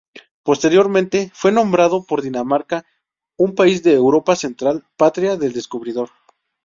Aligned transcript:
Posteriormente 0.41 1.29
fue 1.31 1.51
nombrado 1.51 2.05
por 2.07 2.23
Dinamarca, 2.23 2.83
un 3.37 3.53
país 3.53 3.83
de 3.83 3.93
Europa 3.93 4.35
Central, 4.35 4.83
patria 4.97 5.35
del 5.37 5.53
descubridor. 5.53 6.09